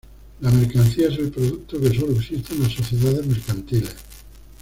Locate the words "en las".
2.55-2.71